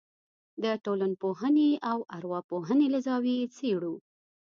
د 0.63 0.65
ټولنپوهنې 0.83 1.69
او 1.91 1.99
ارواپوهنې 2.17 2.87
له 2.93 2.99
زاویې 3.07 3.35
یې 3.41 3.47
څېړو. 3.55 3.95